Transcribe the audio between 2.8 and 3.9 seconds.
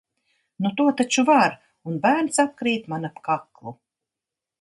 man ap kaklu...